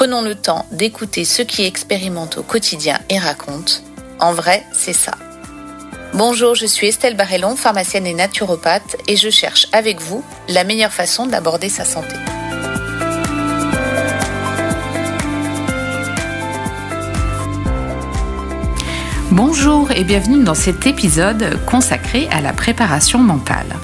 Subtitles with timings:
[0.00, 3.74] Prenons le temps d'écouter ceux qui expérimentent au quotidien et racontent.
[4.18, 5.12] En vrai, c'est ça.
[6.14, 10.94] Bonjour, je suis Estelle Barrellon, pharmacienne et naturopathe, et je cherche avec vous la meilleure
[10.94, 12.14] façon d'aborder sa santé.
[19.30, 23.76] Bonjour et bienvenue dans cet épisode consacré à la préparation mentale.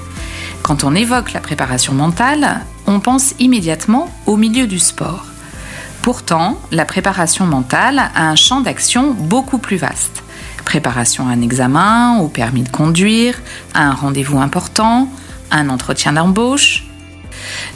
[0.63, 5.27] Quand on évoque la préparation mentale, on pense immédiatement au milieu du sport.
[6.01, 10.23] Pourtant, la préparation mentale a un champ d'action beaucoup plus vaste.
[10.65, 13.35] Préparation à un examen, au permis de conduire,
[13.73, 15.09] à un rendez-vous important,
[15.51, 16.85] à un entretien d'embauche.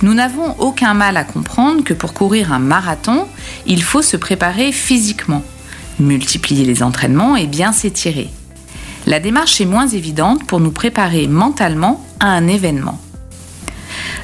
[0.02, 3.28] Nous n'avons aucun mal à comprendre que pour courir un marathon,
[3.66, 5.44] il faut se préparer physiquement,
[6.00, 8.30] multiplier les entraînements et bien s'étirer.
[9.06, 13.00] La démarche est moins évidente pour nous préparer mentalement à un événement.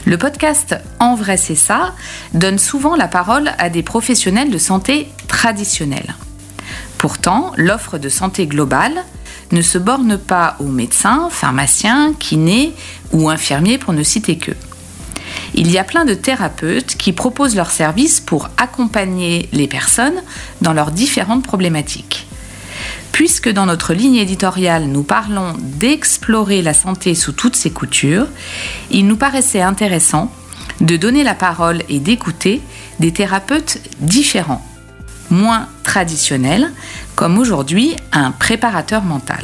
[0.07, 1.93] Le podcast En vrai c'est ça
[2.33, 6.15] donne souvent la parole à des professionnels de santé traditionnels.
[6.97, 9.03] Pourtant, l'offre de santé globale
[9.51, 12.73] ne se borne pas aux médecins, pharmaciens, kinés
[13.11, 14.53] ou infirmiers pour ne citer que.
[15.55, 20.23] Il y a plein de thérapeutes qui proposent leurs services pour accompagner les personnes
[20.61, 22.26] dans leurs différentes problématiques.
[23.17, 28.27] Puisque dans notre ligne éditoriale, nous parlons d'explorer la santé sous toutes ses coutures,
[28.91, 30.31] il nous paraissait intéressant
[30.81, 32.61] de donner la parole et d'écouter
[32.99, 34.63] des thérapeutes différents,
[35.31, 36.71] moins traditionnels,
[37.15, 39.43] comme aujourd'hui un préparateur mental.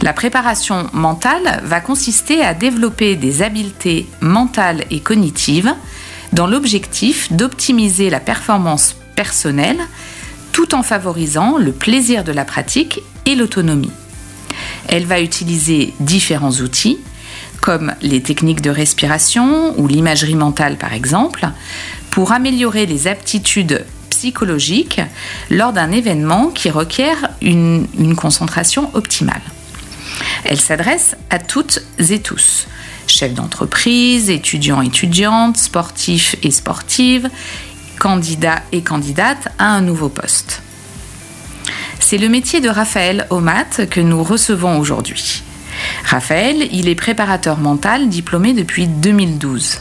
[0.00, 5.74] La préparation mentale va consister à développer des habiletés mentales et cognitives
[6.32, 9.80] dans l'objectif d'optimiser la performance personnelle
[10.60, 13.90] tout en favorisant le plaisir de la pratique et l'autonomie.
[14.88, 16.98] Elle va utiliser différents outils
[17.62, 21.48] comme les techniques de respiration ou l'imagerie mentale par exemple
[22.10, 25.00] pour améliorer les aptitudes psychologiques
[25.48, 29.40] lors d'un événement qui requiert une, concentration optimale.
[30.44, 32.66] Elle s'adresse à toutes et tous,
[33.06, 37.30] chefs d'entreprise, étudiants, étudiantes, sportifs et sportives,
[38.00, 40.62] candidats et candidates à un nouveau poste.
[42.00, 45.42] C'est le métier de Raphaël Omat que nous recevons aujourd'hui.
[46.06, 49.80] Raphaël, il est préparateur mental diplômé depuis 2012.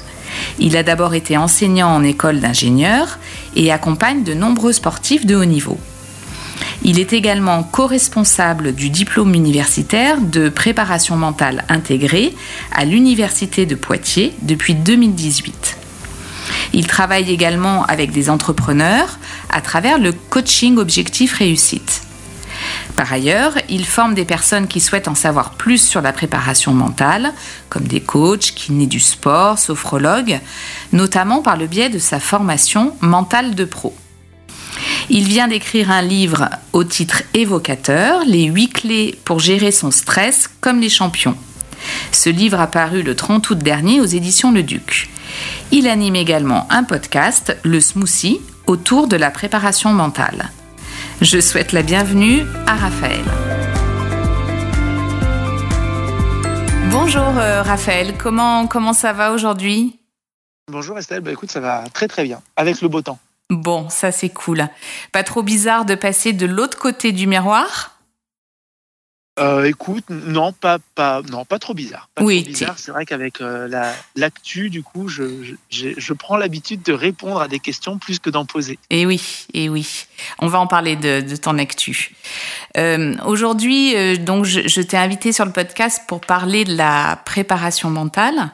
[0.60, 3.20] Il a d'abord été enseignant en école d'ingénieur
[3.56, 5.80] et accompagne de nombreux sportifs de haut niveau.
[6.84, 12.36] Il est également co-responsable du diplôme universitaire de préparation mentale intégrée
[12.74, 15.79] à l'Université de Poitiers depuis 2018.
[16.74, 22.04] Il travaille également avec des entrepreneurs à travers le coaching objectif réussite.
[22.96, 27.34] Par ailleurs, il forme des personnes qui souhaitent en savoir plus sur la préparation mentale,
[27.70, 30.40] comme des coachs, kinés du sport, sophrologues,
[30.92, 33.96] notamment par le biais de sa formation mentale de pro.
[35.10, 40.50] Il vient d'écrire un livre au titre évocateur, Les 8 clés pour gérer son stress
[40.60, 41.38] comme les champions.
[42.12, 45.10] Ce livre a paru le 30 août dernier aux éditions Le Duc.
[45.72, 50.50] Il anime également un podcast, Le Smoothie, autour de la préparation mentale.
[51.22, 53.24] Je souhaite la bienvenue à Raphaël.
[56.92, 60.00] Bonjour euh, Raphaël, comment, comment ça va aujourd'hui?
[60.72, 63.20] Bonjour Estelle, bah, écoute, ça va très très bien, avec le beau temps.
[63.50, 64.68] Bon, ça c'est cool.
[65.12, 67.99] Pas trop bizarre de passer de l'autre côté du miroir?
[69.40, 72.10] Euh, écoute, non, pas, pas, non, pas trop bizarre.
[72.16, 72.76] Pas oui, trop bizarre.
[72.78, 75.24] C'est vrai qu'avec euh, la, l'actu, du coup, je,
[75.70, 78.78] je, je prends l'habitude de répondre à des questions plus que d'en poser.
[78.90, 80.06] Et oui, et oui.
[80.40, 82.16] On va en parler de, de ton actu.
[82.78, 87.90] Euh, aujourd'hui, donc, je, je t'ai invité sur le podcast pour parler de la préparation
[87.90, 88.52] mentale.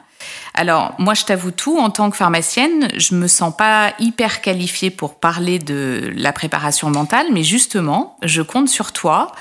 [0.54, 4.90] Alors, moi, je t'avoue tout, en tant que pharmacienne, je me sens pas hyper qualifiée
[4.90, 9.32] pour parler de la préparation mentale, mais justement, je compte sur toi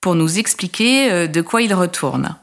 [0.00, 2.36] pour nous expliquer euh, de quoi il retourne.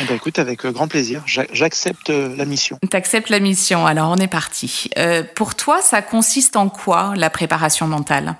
[0.00, 2.78] Eh ben, écoute, avec grand plaisir, j'accepte la mission.
[2.90, 4.88] T'acceptes la mission, alors on est parti.
[4.96, 8.36] Euh, pour toi, ça consiste en quoi la préparation mentale?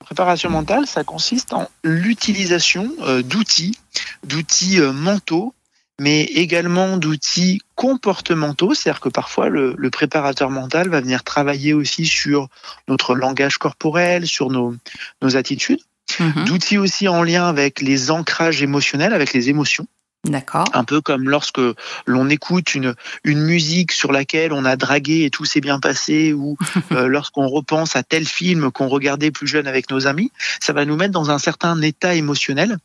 [0.00, 3.78] La préparation mentale, ça consiste en l'utilisation euh, d'outils,
[4.24, 5.54] d'outils euh, mentaux
[6.00, 12.06] mais également d'outils comportementaux, c'est-à-dire que parfois le, le, préparateur mental va venir travailler aussi
[12.06, 12.46] sur
[12.86, 14.76] notre langage corporel, sur nos,
[15.22, 15.80] nos attitudes,
[16.20, 16.44] Mhm.
[16.44, 19.86] d'outils aussi en lien avec les ancrages émotionnels, avec les émotions.
[20.24, 20.66] D'accord.
[20.72, 21.60] Un peu comme lorsque
[22.04, 26.32] l'on écoute une, une musique sur laquelle on a dragué et tout s'est bien passé,
[26.32, 26.56] ou
[26.92, 30.84] euh, lorsqu'on repense à tel film qu'on regardait plus jeune avec nos amis, ça va
[30.84, 32.78] nous mettre dans un certain état émotionnel.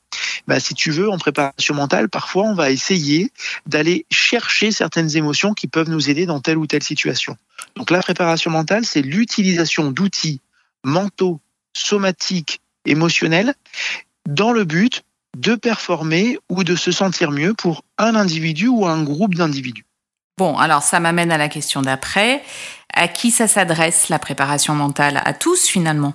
[0.47, 3.31] Bah, si tu veux, en préparation mentale, parfois on va essayer
[3.65, 7.35] d'aller chercher certaines émotions qui peuvent nous aider dans telle ou telle situation.
[7.75, 10.39] Donc la préparation mentale, c'est l'utilisation d'outils
[10.83, 11.39] mentaux,
[11.73, 13.53] somatiques, émotionnels,
[14.27, 15.03] dans le but
[15.37, 19.85] de performer ou de se sentir mieux pour un individu ou un groupe d'individus.
[20.37, 22.43] Bon, alors ça m'amène à la question d'après.
[22.93, 25.21] À qui ça s'adresse la préparation mentale?
[25.25, 26.13] À tous finalement?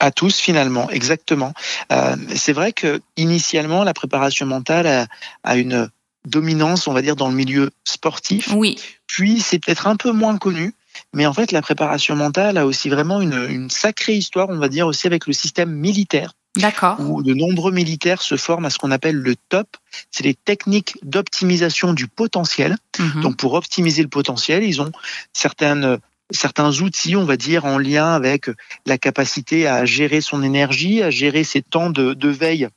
[0.00, 1.52] À tous finalement, exactement.
[1.92, 5.06] Euh, c'est vrai que initialement la préparation mentale a,
[5.44, 5.88] a, une
[6.26, 8.48] dominance, on va dire, dans le milieu sportif.
[8.52, 8.78] Oui.
[9.06, 10.74] Puis c'est peut-être un peu moins connu,
[11.12, 14.68] mais en fait la préparation mentale a aussi vraiment une, une sacrée histoire, on va
[14.68, 16.32] dire aussi avec le système militaire.
[16.56, 17.00] D'accord.
[17.00, 19.76] Où de nombreux militaires se forment à ce qu'on appelle le TOP.
[20.10, 22.76] C'est les techniques d'optimisation du potentiel.
[22.98, 23.22] Mhm.
[23.22, 24.92] Donc, pour optimiser le potentiel, ils ont
[25.32, 25.98] certaines,
[26.30, 28.48] certains outils, on va dire, en lien avec
[28.86, 32.68] la capacité à gérer son énergie, à gérer ses temps de, de veille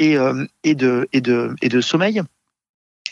[0.00, 2.22] et, euh, et, de, et, de, et de sommeil,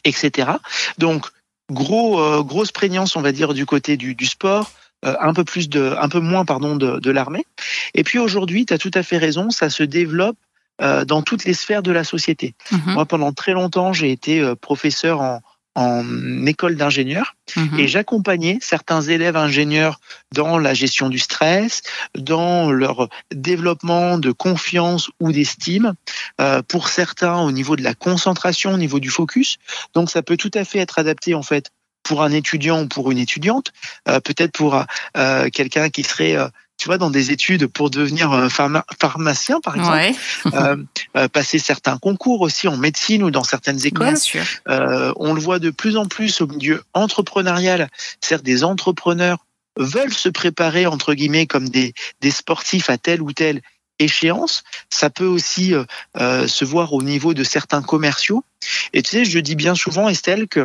[0.04, 0.50] etc.
[0.98, 1.28] Donc,
[1.70, 4.70] gros, euh, grosse prégnance, on va dire, du côté du, du sport.
[5.04, 7.46] Euh, un peu plus de, un peu moins pardon de, de l'armée.
[7.94, 10.36] Et puis aujourd'hui, tu as tout à fait raison, ça se développe
[10.82, 12.54] euh, dans toutes les sphères de la société.
[12.72, 12.94] Mhm.
[12.94, 15.40] Moi, pendant très longtemps, j'ai été euh, professeur en,
[15.78, 17.78] en école d'ingénieur Mhm.
[17.80, 20.00] et j'accompagnais certains élèves ingénieurs
[20.34, 21.82] dans la gestion du stress,
[22.16, 25.94] dans leur développement de confiance ou d'estime,
[26.40, 29.56] euh, pour certains au niveau de la concentration, au niveau du focus.
[29.94, 31.70] Donc ça peut tout à fait être adapté en fait
[32.02, 33.72] pour un étudiant ou pour une étudiante,
[34.08, 34.82] euh, peut-être pour
[35.16, 36.48] euh, quelqu'un qui serait euh,
[36.78, 40.14] tu vois, dans des études pour devenir euh, pharma pharmacien, par exemple, Ouais,
[40.54, 40.76] euh,
[41.16, 44.06] euh, passer certains concours aussi en médecine ou dans certaines écoles.
[44.06, 44.44] bien sûr.
[44.68, 47.88] Euh, on le voit de plus en plus au milieu entrepreneurial.
[48.20, 49.38] C'est-à-dire des entrepreneurs
[49.76, 53.60] veulent se préparer entre guillemets comme des, des sportifs à telle ou telle
[53.98, 54.62] échéance.
[54.90, 55.84] Ça peut aussi euh,
[56.16, 58.44] euh, se voir au niveau de certains commerciaux.
[58.92, 60.64] Et tu sais, je dis bien souvent, Estelle, que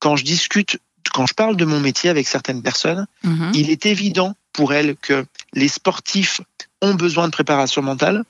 [0.00, 0.78] quand je discute,
[1.14, 3.52] quand je parle de mon métier avec certaines personnes, Mhm.
[3.54, 6.40] il est évident pour elles que les sportifs
[6.80, 8.24] ont besoin de préparation mentale.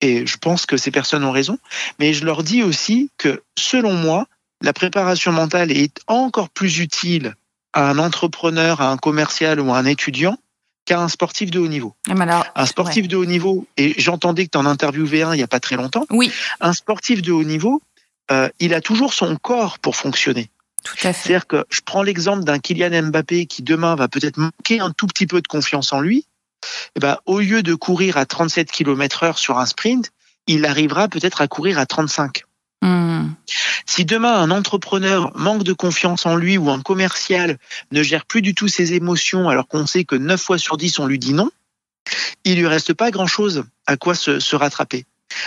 [0.00, 1.58] Et je pense que ces personnes ont raison.
[1.98, 4.26] Mais je leur dis aussi que, selon moi,
[4.62, 7.34] la préparation mentale est encore plus utile
[7.72, 10.38] à un entrepreneur, à un commercial ou à un étudiant
[10.86, 11.94] qu'à un sportif de haut niveau.
[12.08, 15.38] Ah, alors, Un sportif de haut niveau, et j'entendais que tu en interviewais un il
[15.38, 17.82] n'y a pas très longtemps, oui, un sportif de haut niveau,
[18.30, 20.48] euh, il a toujours son corps pour fonctionner.
[20.86, 21.28] Tout à fait.
[21.28, 25.06] C'est-à-dire que je prends l'exemple d'un Kylian Mbappé qui demain va peut-être manquer un tout
[25.06, 26.26] petit peu de confiance en lui.
[26.94, 30.10] Eh ben, au lieu de courir à 37 km heure sur un sprint,
[30.46, 32.44] il arrivera peut-être à courir à 35.
[32.82, 33.34] Mhm.
[33.86, 37.58] Si demain un entrepreneur manque de confiance en lui ou un commercial
[37.90, 40.98] ne gère plus du tout ses émotions alors qu'on sait que 9 fois sur 10
[40.98, 41.50] on lui dit non,
[42.44, 45.06] il lui reste pas grand-chose à quoi se, se rattraper.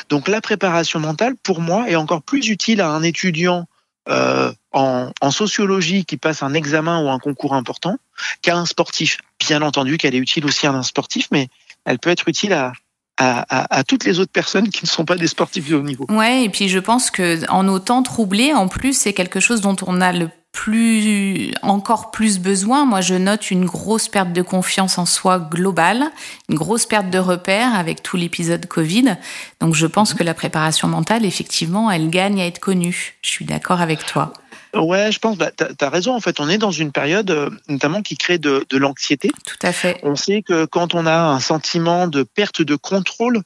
[0.09, 3.67] Donc la préparation mentale, pour moi, est encore plus utile à un étudiant
[4.07, 7.97] euh, en, sociologie qui passe un examen ou un concours important
[8.41, 9.17] qu'à un sportif.
[9.39, 11.47] Bien entendu qu'elle est utile aussi à un sportif, mais
[11.85, 12.73] elle peut être utile à,
[13.17, 16.05] à, toutes les autres personnes qui ne sont pas des sportifs de haut niveau.
[16.09, 19.61] Ouais, et puis je pense que en nos temps troublés, en plus, c'est quelque chose
[19.61, 22.85] dont on a le plus, encore plus besoin.
[22.85, 26.05] Moi, je note une grosse perte de confiance en soi globale,
[26.49, 29.17] une grosse perte de repères avec tout l'épisode Covid.
[29.59, 33.17] Donc, je pense que la préparation mentale, effectivement, elle gagne à être connue.
[33.21, 34.33] Je suis d'accord avec toi.
[34.75, 36.15] Ouais, je pense, bah, tu as raison.
[36.15, 39.31] En fait, on est dans une période euh, notamment qui crée de, de l'anxiété.
[39.45, 39.99] Tout à fait.
[40.03, 43.41] On sait que quand on a un sentiment de perte de contrôle,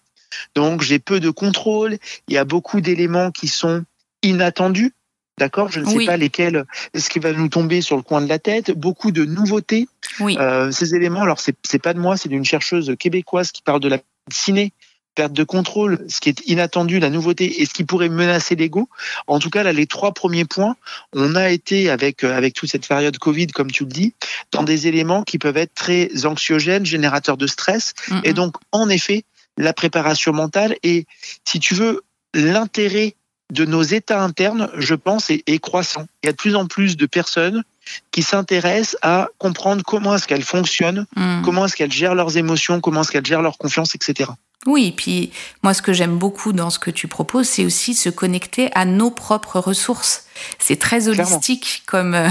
[0.55, 3.83] donc j'ai peu de contrôle, il y a beaucoup d'éléments qui sont
[4.21, 4.93] inattendus.
[5.39, 6.05] D'accord, je ne sais Oui.
[6.05, 8.71] pas lesquels, ce qui va nous tomber sur le coin de la tête.
[8.71, 9.87] Beaucoup de nouveautés.
[10.19, 10.37] Oui.
[10.39, 13.89] Euh, ces éléments, alors c'est pas de moi, c'est d'une chercheuse québécoise qui parle de
[13.89, 13.97] la
[14.31, 14.73] ciné,
[15.15, 18.89] perte de contrôle, ce qui est inattendu, la nouveauté et ce qui pourrait menacer l'ego.
[19.27, 20.75] En tout cas, là, les trois premiers points,
[21.13, 24.13] on a été avec euh, avec toute cette période Covid, comme tu le dis,
[24.51, 27.93] dans des éléments qui peuvent être très anxiogènes, générateurs de stress.
[28.23, 29.23] Et donc, en effet,
[29.57, 31.05] la préparation mentale et,
[31.45, 32.01] si tu veux,
[32.33, 33.15] l'intérêt
[33.51, 36.05] de nos états internes, je pense, est, est croissant.
[36.23, 37.63] Il y a de plus en plus de personnes
[38.11, 41.41] qui s'intéressent à comprendre comment est-ce qu'elles fonctionnent, Mhm.
[41.43, 44.31] comment est-ce qu'elles gèrent leurs émotions, comment est-ce qu'elles gèrent leur confiance, etc.
[44.65, 47.93] Oui, et puis moi, ce que j'aime beaucoup dans ce que tu proposes, c'est aussi
[47.93, 50.25] se connecter à nos propres ressources.
[50.57, 52.29] C'est très holistique, comme euh,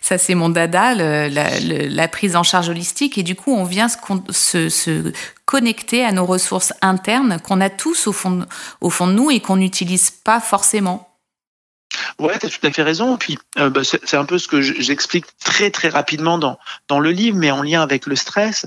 [0.00, 3.18] ça, c'est mon dada, le, la, le, la, prise en charge holistique.
[3.18, 3.98] Et du coup, on vient se,
[4.30, 5.12] se, se
[5.44, 8.46] connecter à nos ressources internes qu'on a tous au fond,
[8.80, 11.12] au fond de nous et qu'on n'utilise pas forcément.
[12.18, 13.16] Ouais, tu as tout à fait raison.
[13.16, 17.10] Puis euh, bah, c'est un peu ce que j'explique très très rapidement dans dans le
[17.10, 18.66] livre, mais en lien avec le stress.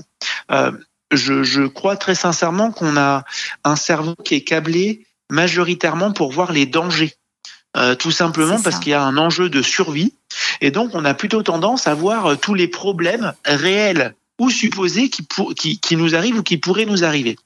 [0.50, 0.72] Euh,
[1.10, 3.24] je, je crois très sincèrement qu'on a
[3.64, 7.14] un cerveau qui est câblé majoritairement pour voir les dangers.
[7.76, 10.14] Euh, tout simplement parce qu'il y a un enjeu de survie.
[10.60, 15.08] Et donc, on a plutôt tendance à voir euh, tous les problèmes réels ou supposés
[15.08, 17.36] qui, pour, qui, qui nous arrivent ou qui pourraient nous arriver.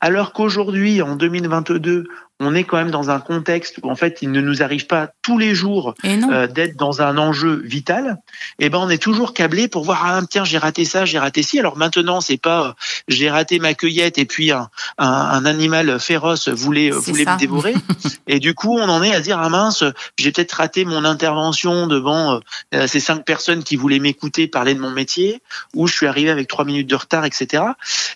[0.00, 2.04] Alors qu'aujourd'hui, en 2022,
[2.40, 5.10] on est quand même dans un contexte où en fait il ne nous arrive pas
[5.22, 8.18] tous les jours euh, d'être dans un enjeu vital,
[8.58, 11.18] et eh ben on est toujours câblé pour voir ah tiens j'ai raté ça, j'ai
[11.18, 11.58] raté ci.
[11.58, 12.72] Alors maintenant c'est pas euh,
[13.08, 14.68] j'ai raté ma cueillette et puis un,
[14.98, 17.74] un, un animal féroce voulait voulait me dévorer.
[18.28, 19.82] et du coup on en est à dire ah mince
[20.16, 22.40] j'ai peut-être raté mon intervention devant
[22.74, 25.42] euh, ces cinq personnes qui voulaient m'écouter parler de mon métier,
[25.74, 27.64] ou je suis arrivé avec trois minutes de retard, etc.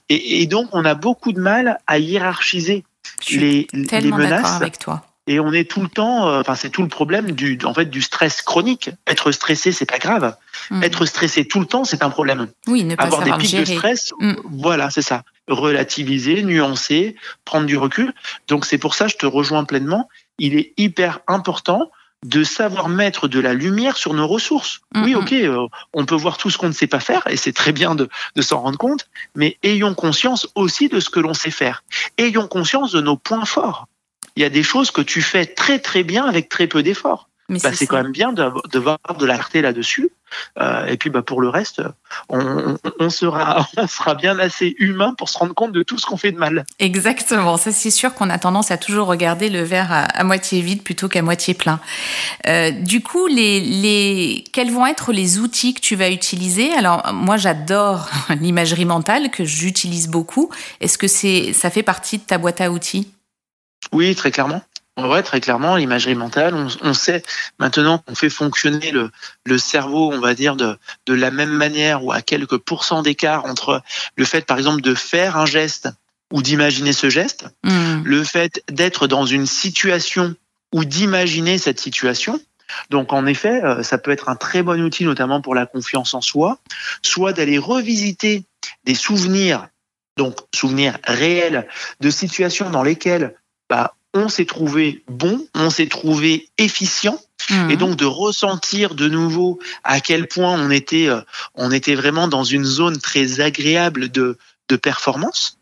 [0.09, 2.85] Et, et donc on a beaucoup de mal à hiérarchiser
[3.31, 4.57] les, les menaces.
[4.57, 5.05] avec toi.
[5.29, 7.85] Et on est tout le temps, euh, enfin c'est tout le problème du, en fait,
[7.85, 8.91] du stress chronique.
[9.07, 10.37] Être stressé, c'est pas grave.
[10.71, 10.83] Mmh.
[10.83, 12.49] Être stressé tout le temps, c'est un problème.
[12.67, 13.65] Oui, ne pas avoir des pics gérer.
[13.65, 14.35] de stress, mmh.
[14.45, 15.23] voilà, c'est ça.
[15.47, 18.13] Relativiser, nuancer, prendre du recul.
[18.49, 20.09] Donc c'est pour ça, je te rejoins pleinement.
[20.39, 21.91] Il est hyper important
[22.25, 24.81] de savoir mettre de la lumière sur nos ressources.
[24.95, 27.53] Oui, ok, euh, on peut voir tout ce qu'on ne sait pas faire, et c'est
[27.53, 31.35] très bien de, de s'en rendre compte, mais ayons conscience aussi de ce que l'on
[31.35, 31.83] sait faire.
[32.19, 33.89] Ayons conscience de nos points forts.
[34.37, 37.29] Il y a des choses que tu fais très très bien avec très peu d'efforts.
[37.49, 40.11] Bah, c'est quand même bien de, de voir de la clarté là-dessus.
[40.61, 41.83] Euh, et puis bah, pour le reste,
[42.29, 46.07] on, on, sera, on sera bien assez humain pour se rendre compte de tout ce
[46.07, 46.65] qu'on fait de mal.
[46.79, 50.61] Exactement, ça c'est sûr qu'on a tendance à toujours regarder le verre à, à moitié
[50.61, 51.81] vide plutôt qu'à moitié plein.
[52.47, 56.73] Euh, du coup, les, les, quels vont être les outils que tu vas utiliser?
[56.75, 58.09] Alors moi j'adore
[58.41, 60.51] l'imagerie mentale que j'utilise beaucoup.
[60.81, 63.09] Est-ce que c'est ça fait partie de ta boîte à outils?
[63.93, 64.63] Oui, très clairement.
[65.01, 67.23] Ouais, très clairement, l'imagerie mentale, on, on, sait
[67.59, 69.11] maintenant qu'on fait fonctionner le,
[69.47, 73.47] le, cerveau, on va dire, de, de la même manière ou à quelques pourcents d'écart
[73.47, 73.83] entre
[74.17, 75.89] le fait, par exemple, de faire un geste
[76.31, 78.03] ou d'imaginer ce geste, mmh.
[78.05, 80.35] le fait d'être dans une situation
[80.75, 82.39] ou d'imaginer cette situation.
[82.91, 86.13] Donc, en effet, euh, ça peut être un très bon outil, notamment pour la confiance
[86.13, 86.59] en soi,
[87.03, 88.45] soit d'aller revisiter
[88.85, 89.69] des souvenirs,
[90.19, 91.67] donc souvenirs réels
[92.01, 93.35] de situations dans lesquelles
[93.71, 97.19] bah, on s'est trouvé bon, on s'est trouvé efficient.
[97.51, 97.71] Mmh.
[97.71, 101.21] Et donc de ressentir de nouveau à quel point on était, euh,
[101.55, 104.39] on était vraiment dans une zone très agréable de,
[104.69, 105.59] de performance.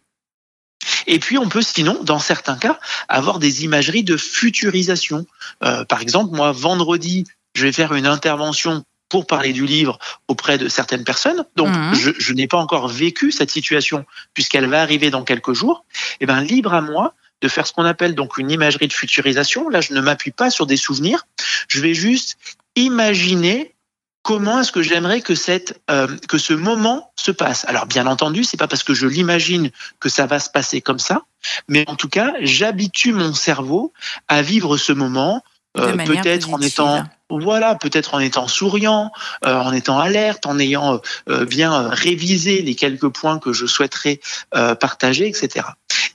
[1.07, 2.79] Et puis on peut sinon, dans certains cas,
[3.09, 5.27] avoir des imageries de futurisation.
[5.63, 10.59] Euh, par exemple, moi, vendredi, je vais faire une intervention pour parler du livre auprès
[10.59, 11.45] de certaines personnes.
[11.57, 11.95] Donc, mmh.
[11.95, 14.05] je, je n'ai pas encore vécu cette situation
[14.35, 15.85] puisqu'elle va arriver dans quelques jours.
[16.21, 19.69] Et ben, libre à moi de faire ce qu'on appelle donc une imagerie de futurisation.
[19.69, 21.27] Là, je ne m'appuie pas sur des souvenirs.
[21.69, 22.37] Je vais juste
[22.77, 23.75] imaginer
[24.23, 27.65] comment est-ce que j'aimerais que cette euh, que ce moment se passe.
[27.67, 30.99] Alors bien entendu, c'est pas parce que je l'imagine que ça va se passer comme
[30.99, 31.23] ça,
[31.69, 33.93] mais en tout cas, j'habitue mon cerveau
[34.29, 35.43] à vivre ce moment
[35.79, 37.05] euh, peut-être en étant
[37.39, 39.13] voilà, peut-être en étant souriant,
[39.47, 44.21] euh, en étant alerte, en ayant euh, bien révisé les quelques points que je souhaiterais
[44.55, 45.67] euh, partager, etc.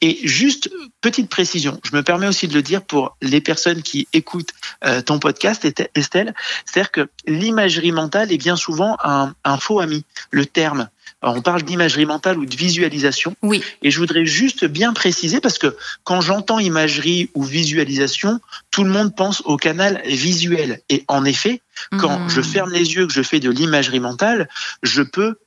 [0.02, 0.70] Et juste
[1.02, 4.52] petite précision, je me permets aussi de le dire pour les personnes qui écoutent
[4.84, 6.34] euh, ton podcast, Estelle,
[6.66, 10.04] c'est-à-dire que l'imagerie mentale est bien souvent un, un faux ami.
[10.32, 10.90] Le terme
[11.22, 13.36] on parle d'imagerie mentale ou de visualisation.
[13.42, 13.64] Oui.
[13.82, 18.40] Et je voudrais juste bien préciser parce que quand j'entends imagerie ou visualisation,
[18.72, 20.82] tout le monde pense au canal visuel.
[20.90, 21.62] Et en effet,
[21.98, 22.30] quand mmh.
[22.30, 24.50] je ferme les yeux, que je fais de l'imagerie mentale,
[24.84, 25.38] je peux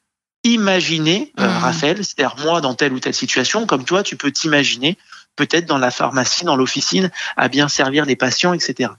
[0.45, 1.59] imaginer, euh, mmh.
[1.59, 4.97] Raphaël, c'est-à-dire moi dans telle ou telle situation, comme toi, tu peux t'imaginer
[5.37, 8.91] peut-être dans la pharmacie, dans l'officine, à bien servir les patients, etc.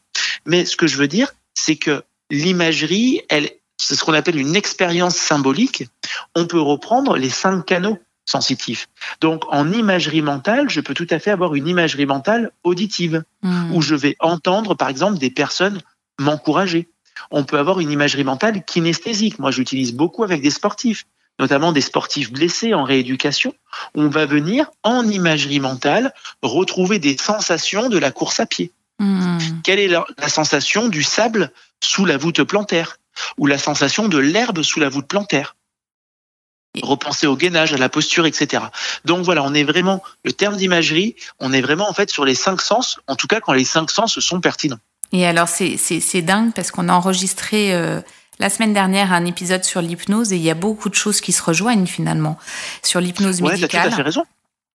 [0.46, 4.56] Mais ce que je veux dire, c'est que l'imagerie, elle, c'est ce qu'on appelle une
[4.56, 5.84] expérience symbolique.
[6.36, 8.88] On peut reprendre les cinq canaux sensitifs.
[9.22, 13.74] Donc, en imagerie mentale, je peux tout à fait avoir une imagerie mentale auditive, mmh.
[13.74, 15.82] où je vais entendre, par exemple, des personnes
[16.19, 16.88] m'encourager.
[17.31, 19.39] On peut avoir une imagerie mentale kinesthésique.
[19.39, 21.05] Moi, j'utilise beaucoup avec des sportifs
[21.39, 23.55] notamment des sportifs blessés en rééducation,
[23.95, 28.71] on va venir en imagerie mentale retrouver des sensations de la course à pied.
[28.99, 29.38] Mmh.
[29.63, 32.97] Quelle est la, la, sensation du sable sous la voûte plantaire
[33.38, 35.55] ou la sensation de l'herbe sous la voûte plantaire?
[36.83, 38.63] Repenser au gainage, à la posture, etc.
[39.05, 42.35] Donc voilà, on est vraiment, le terme d'imagerie, on est vraiment en fait sur les
[42.35, 44.79] cinq sens, en tout cas quand les cinq sens sont pertinents.
[45.12, 48.01] Et alors c'est dingue parce qu'on a enregistré euh,
[48.39, 51.32] la semaine dernière un épisode sur l'hypnose et il y a beaucoup de choses qui
[51.32, 52.38] se rejoignent finalement
[52.84, 53.70] sur l'hypnose ouais, médicale.
[53.70, 54.25] Tu as tout à fait raison.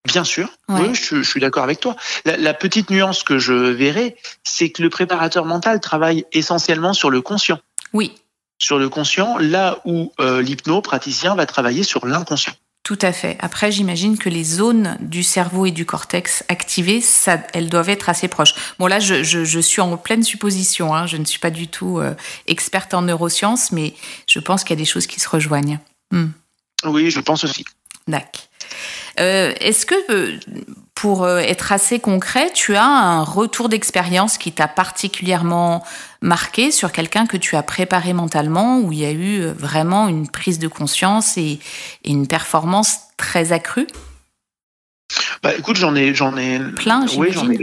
[0.06, 0.80] Bien sûr, ouais.
[0.82, 1.96] oui, je, je, suis d'accord avec toi.
[2.26, 7.08] La, la, petite nuance que je verrai, c'est que le préparateur mental travaille essentiellement sur
[7.08, 7.58] le conscient.
[7.94, 8.12] Oui.
[8.58, 12.52] Sur le conscient, là où euh, l'hypnopraticien va travailler sur l'inconscient.
[12.84, 13.38] Tout à fait.
[13.40, 18.10] Après, j'imagine que les zones du cerveau et du cortex activées, ça, elles doivent être
[18.10, 18.54] assez proches.
[18.78, 20.94] Bon, là, je, je, je suis en pleine supposition.
[20.94, 21.06] Hein.
[21.06, 22.14] Je ne suis pas du tout euh,
[22.46, 23.94] experte en neurosciences, mais
[24.26, 25.78] je pense qu'il y a des choses qui se rejoignent.
[26.10, 26.26] Hmm.
[26.84, 27.64] Oui, je pense aussi.
[28.06, 28.42] D'accord.
[29.18, 30.38] Euh, Est-ce que, euh,
[30.94, 35.82] pour être assez concret, tu as un retour d'expérience qui t'a particulièrement
[36.24, 40.28] marqué sur quelqu'un que tu as préparé mentalement, où il y a eu vraiment une
[40.28, 41.60] prise de conscience et,
[42.02, 43.86] et une performance très accrue
[45.42, 47.06] bah, Écoute, j'en ai, j'en ai plein.
[47.16, 47.60] Oui, j'en ai.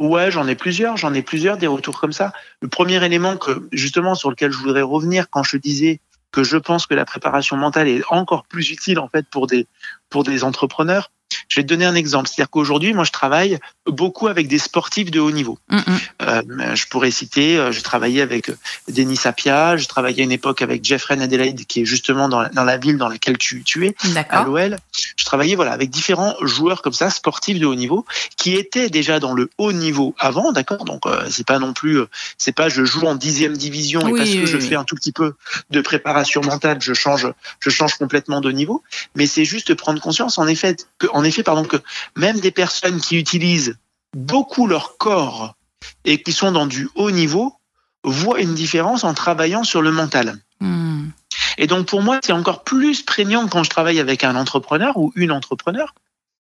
[0.00, 2.32] Ouais, j'en ai plusieurs, j'en ai plusieurs des retours comme ça.
[2.62, 6.00] Le premier élément que justement sur lequel je voudrais revenir quand je disais
[6.32, 9.66] que je pense que la préparation mentale est encore plus utile en fait pour des
[10.08, 11.10] pour des entrepreneurs.
[11.50, 12.26] Je vais te donner un exemple.
[12.28, 15.58] C'est-à-dire qu'aujourd'hui, moi, je travaille beaucoup avec des sportifs de haut niveau.
[15.68, 15.98] Mm -hmm.
[16.22, 18.44] euh, je pourrais citer, je travaillais avec
[18.88, 22.48] Denis Sapia, je travaillais à une époque avec Jeffrey Adelaide, qui est justement dans la,
[22.58, 23.92] dans la ville dans laquelle tu, tu es,
[24.36, 24.72] à l'OL.
[25.20, 28.00] Je travaillais voilà avec différents joueurs comme ça, sportifs de haut niveau,
[28.40, 30.84] qui étaient déjà dans le haut niveau avant, d'accord.
[30.90, 31.98] Donc euh, c'est pas non plus,
[32.42, 34.68] c'est pas je joue en dixième division oui, et parce que oui, je oui.
[34.68, 35.28] fais un tout petit peu
[35.70, 37.26] de préparation mentale, je change,
[37.64, 38.82] je change complètement de niveau.
[39.16, 41.76] Mais c'est juste prendre conscience, en effet, que, en effet, pardon, que
[42.16, 43.76] même des personnes qui utilisent
[44.16, 45.54] beaucoup leur corps
[46.04, 47.54] et qui sont dans du haut niveau
[48.04, 50.38] voient une différence en travaillant sur le mental.
[50.60, 51.08] Mm.
[51.58, 55.12] Et donc pour moi, c'est encore plus prégnant quand je travaille avec un entrepreneur ou
[55.16, 55.94] une entrepreneur.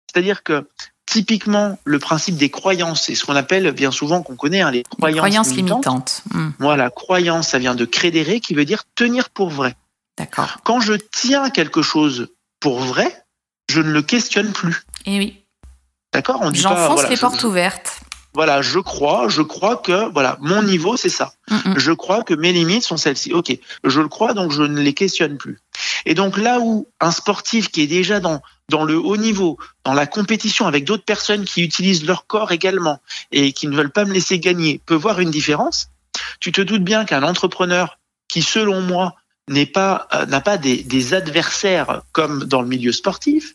[0.06, 0.66] C'est-à-dire que
[1.06, 4.82] typiquement, le principe des croyances, c'est ce qu'on appelle bien souvent, qu'on connaît, hein, les
[4.82, 5.86] croyances, les croyances limitantes.
[5.86, 6.22] limitantes.
[6.32, 6.50] Mm.
[6.58, 9.74] Voilà, croyance, ça vient de credere, qui veut dire tenir pour vrai.
[10.18, 10.58] D'accord.
[10.64, 12.28] Quand je tiens quelque chose
[12.60, 13.24] pour vrai,
[13.70, 14.82] je ne le questionne plus.
[15.06, 15.42] Et oui.
[16.12, 18.00] D'accord On dit J'enfonce voilà, les je- portes je- ouvertes.
[18.34, 21.32] Voilà, je crois, je crois que voilà, mon niveau c'est ça.
[21.50, 21.74] Mm.
[21.78, 23.32] Je crois que mes limites sont celles-ci.
[23.32, 25.58] Ok, je le crois, donc je ne les questionne plus.
[26.06, 29.94] Et donc là où un sportif qui est déjà dans dans le haut niveau, dans
[29.94, 33.00] la compétition avec d'autres personnes qui utilisent leur corps également
[33.32, 35.88] et qui ne veulent pas me laisser gagner, peut voir une différence.
[36.38, 39.14] Tu te doutes bien qu'un entrepreneur qui, selon moi,
[39.48, 43.54] n'est pas euh, n'a pas des, des adversaires comme dans le milieu sportif.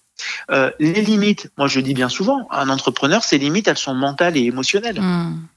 [0.51, 4.37] Euh, les limites, moi je dis bien souvent, un entrepreneur, ses limites, elles sont mentales
[4.37, 5.01] et émotionnelles.
[5.01, 5.47] Mm.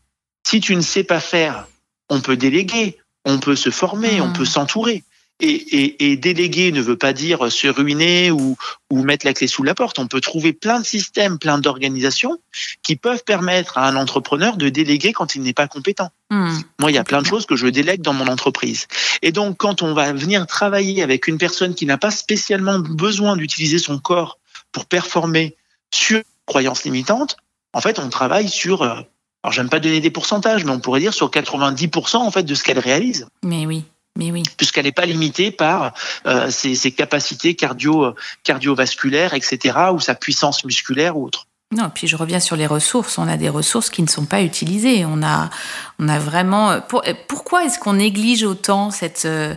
[0.46, 1.66] Si tu ne sais pas faire,
[2.08, 5.02] on peut déléguer, on peut se former, on peut s'entourer.
[5.38, 8.56] Et, et, et déléguer ne veut pas dire se ruiner ou,
[8.88, 9.98] ou mettre la clé sous la porte.
[9.98, 12.38] On peut trouver plein de systèmes, plein d'organisations
[12.82, 16.10] qui peuvent permettre à un entrepreneur de déléguer quand il n'est pas compétent.
[16.30, 16.56] Mm.
[16.80, 18.86] Moi, il y a plein de choses que je délègue dans mon entreprise.
[19.20, 23.36] Et donc, quand on va venir travailler avec une personne qui n'a pas spécialement besoin
[23.36, 24.38] d'utiliser son corps
[24.76, 25.56] pour performer
[25.90, 27.38] sur une croyance limitante,
[27.72, 29.00] en fait, on travaille sur, euh,
[29.42, 32.54] alors j'aime pas donner des pourcentages, mais on pourrait dire sur 90% en fait de
[32.54, 33.84] ce qu'elle réalise, Mais oui.
[34.18, 34.42] Mais oui.
[34.58, 35.94] puisqu'elle n'est pas limitée par
[36.26, 41.45] euh, ses, ses capacités cardio, cardiovasculaires, etc., ou sa puissance musculaire ou autre.
[41.74, 43.18] Non, puis je reviens sur les ressources.
[43.18, 45.04] On a des ressources qui ne sont pas utilisées.
[45.04, 45.50] On a,
[45.98, 46.80] on a vraiment.
[46.80, 49.54] Pour, pourquoi est-ce qu'on néglige autant cette, euh,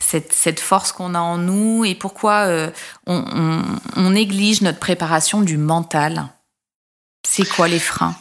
[0.00, 2.70] cette, cette force qu'on a en nous et pourquoi euh,
[3.06, 6.26] on néglige notre préparation du mental?
[7.24, 8.16] C'est quoi les freins?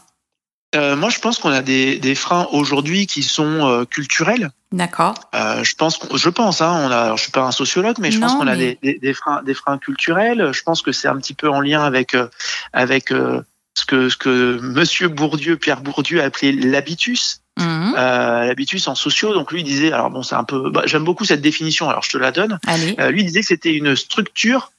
[0.74, 4.52] Euh, moi, je pense qu'on a des, des freins aujourd'hui qui sont euh, culturels.
[4.72, 5.16] D'accord.
[5.36, 8.10] Euh, je pense, je pense, hein, on a, alors, je suis pas un sociologue, mais
[8.10, 10.52] je pense qu'on a des, des, des freins, des freins culturels.
[10.54, 12.28] Je pense que c'est un petit peu en lien avec, euh,
[12.72, 13.42] avec euh,
[13.74, 17.42] ce que, ce que Monsieur Bourdieu, Pierre Bourdieu, a appelé l'habitus.
[17.60, 17.96] Mhm.
[17.98, 19.34] Euh, l'habitus en sociaux.
[19.34, 21.90] Donc lui disait, alors bon, c'est un peu, bah, j'aime beaucoup cette définition.
[21.90, 22.60] Alors je te la donne.
[22.66, 22.96] Allez.
[22.98, 24.72] Euh, lui disait que c'était une structure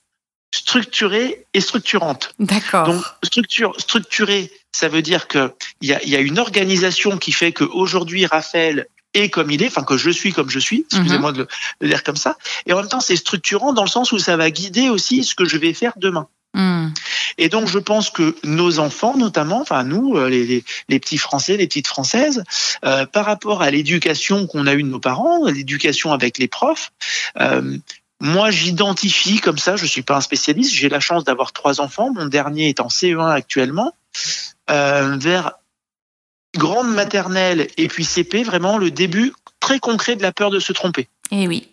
[0.55, 2.35] structurée et structurante.
[2.39, 2.87] D'accord.
[2.87, 7.33] Donc structure structurée, ça veut dire que il y a, y a une organisation qui
[7.33, 10.87] fait que aujourd'hui Raphaël est comme il est, enfin que je suis comme je suis.
[10.91, 11.49] Excusez-moi de, le,
[11.81, 12.37] de dire comme ça.
[12.67, 15.35] Et en même temps, c'est structurant dans le sens où ça va guider aussi ce
[15.35, 16.29] que je vais faire demain.
[16.55, 16.89] Mm.
[17.39, 21.19] Et donc, je pense que nos enfants, notamment, enfin nous, euh, les, les, les petits
[21.19, 22.45] Français, les petites Françaises,
[22.85, 26.93] euh, par rapport à l'éducation qu'on a eue de nos parents, l'éducation avec les profs,
[27.41, 27.79] euh,
[28.21, 29.75] moi, j'identifie comme ça.
[29.75, 30.73] Je suis pas un spécialiste.
[30.73, 32.13] J'ai la chance d'avoir trois enfants.
[32.15, 33.95] Mon dernier est en CE1 actuellement.
[34.71, 35.53] Euh, vers
[36.57, 40.73] grande maternelle et puis CP, vraiment le début très concret de la peur de se
[40.73, 41.09] tromper.
[41.31, 41.69] Et Eh oui.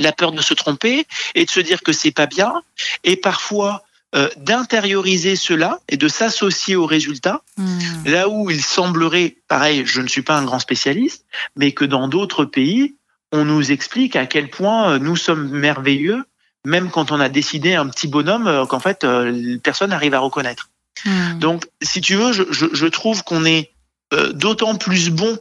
[0.00, 2.62] la peur de se tromper et de se dire que c'est pas bien,
[3.04, 3.84] et parfois
[4.16, 7.78] euh, d'intérioriser cela et de s'associer au résultat, Hmm.
[8.06, 11.24] là où il semblerait, pareil, je ne suis pas un grand spécialiste,
[11.56, 12.96] mais que dans d'autres pays,
[13.32, 16.24] on nous explique à quel point euh, nous sommes merveilleux,
[16.64, 20.70] même quand on a décidé un petit bonhomme qu'en fait euh, personne n'arrive à reconnaître.
[21.04, 21.38] Hmm.
[21.38, 23.72] Donc, si tu veux, je, je, je trouve qu'on est
[24.12, 25.38] euh, d'autant plus bon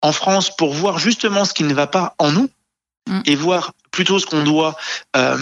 [0.00, 2.48] en France pour voir justement ce qui ne va pas en nous
[3.08, 3.20] Mm.
[3.26, 4.76] et voir plutôt ce qu'on doit,
[5.16, 5.36] euh,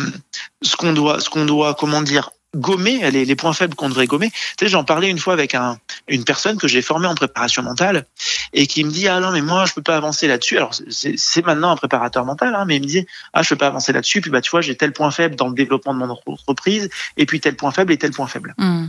[0.62, 4.06] ce qu'on doit, ce qu'on doit, comment dire, gommer les, les points faibles qu'on devrait
[4.06, 4.30] gommer.
[4.30, 7.62] Tu sais, j'en parlais une fois avec un, une personne que j'ai formée en préparation
[7.62, 8.06] mentale
[8.52, 10.56] et qui me dit ah non mais moi je peux pas avancer là-dessus.
[10.56, 13.68] Alors c'est maintenant un préparateur mental, hein, mais il me disait ah je peux pas
[13.68, 14.20] avancer là-dessus.
[14.20, 17.26] Puis bah tu vois j'ai tel point faible dans le développement de mon entreprise et
[17.26, 18.54] puis tel point faible et tel point faible.
[18.58, 18.86] Hmm.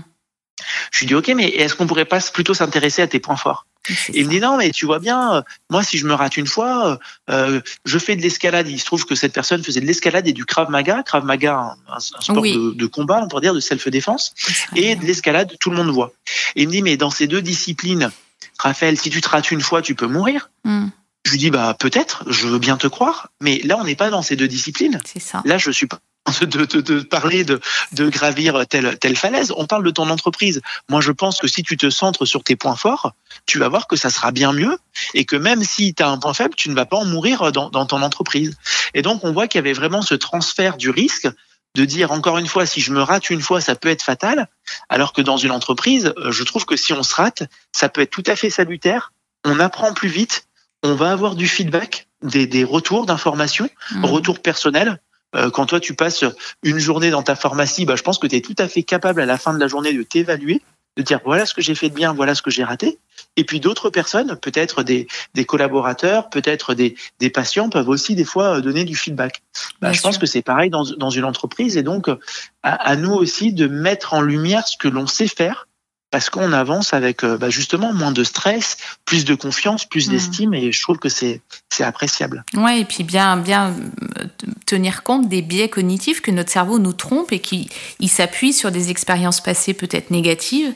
[0.91, 3.65] Je lui dis ok, mais est-ce qu'on pourrait pas plutôt s'intéresser à tes points forts
[4.13, 5.41] il me dit non, mais tu vois bien, euh,
[5.71, 6.99] moi si je me rate une fois,
[7.31, 8.67] euh, je fais de l'escalade.
[8.69, 11.01] Il se trouve que cette personne faisait de l'escalade et du krav maga.
[11.03, 12.53] Krav maga, un, sport Oui.
[12.53, 14.67] de, de combat, on pourrait dire de self-défense, C'est ça.
[14.75, 16.13] et de l'escalade, tout le monde voit.
[16.55, 18.11] Et il me dit mais dans ces deux disciplines,
[18.59, 20.51] Raphaël, si tu te rates une fois, tu peux mourir.
[20.63, 20.89] Hmm.
[21.25, 24.09] Je lui dis bah peut-être, je veux bien te croire, mais là on n'est pas
[24.11, 24.99] dans ces deux disciplines.
[25.05, 25.41] C'est ça.
[25.45, 25.99] Là, je suis pas
[26.41, 27.59] de, de, de parler de,
[27.93, 29.51] de gravir telle, telle falaise.
[29.57, 30.61] On parle de ton entreprise.
[30.89, 33.13] Moi, je pense que si tu te centres sur tes points forts,
[33.45, 34.77] tu vas voir que ça sera bien mieux
[35.13, 37.51] et que même si tu as un point faible, tu ne vas pas en mourir
[37.51, 38.55] dans, dans ton entreprise.
[38.93, 41.27] Et donc, on voit qu'il y avait vraiment ce transfert du risque
[41.75, 44.49] de dire encore une fois, si je me rate une fois, ça peut être fatal,
[44.89, 48.11] alors que dans une entreprise, je trouve que si on se rate, ça peut être
[48.11, 49.13] tout à fait salutaire.
[49.45, 50.47] On apprend plus vite,
[50.83, 54.05] on va avoir du feedback, des, des retours d'informations Hmm.
[54.05, 54.99] retour personnel.
[55.35, 56.25] Euh, quand toi tu passes
[56.63, 59.21] une journée dans ta pharmacie, bah, je pense que tu es tout à fait capable
[59.21, 60.61] à la fin de la journée de t'évaluer,
[60.97, 62.99] de dire voilà ce que j'ai fait de bien, voilà ce que j'ai raté.
[63.37, 68.25] Et puis d'autres personnes, peut-être des, des collaborateurs, peut-être des, des patients, peuvent aussi des
[68.25, 69.41] fois euh, donner du feedback.
[69.81, 73.13] Bah, je pense que c'est pareil dans, dans une entreprise et donc à, à nous
[73.13, 75.67] aussi de mettre en lumière ce que l'on sait faire
[76.11, 80.11] parce qu'on avance avec euh, bah, justement moins de stress, plus de confiance, plus Mm.
[80.11, 82.43] d'estime et je trouve que c'est c'est appréciable.
[82.53, 83.73] Ouais, et puis bien, bien
[84.19, 84.25] euh,
[84.65, 87.69] tenir compte des biais cognitifs que notre cerveau nous trompe et qui
[87.99, 90.73] il s'appuie sur des expériences passées peut-être négatives